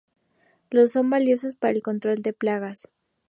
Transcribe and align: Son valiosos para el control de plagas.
Son 0.87 1.11
valiosos 1.11 1.53
para 1.53 1.73
el 1.73 1.83
control 1.83 2.23
de 2.23 2.33
plagas. 2.33 2.91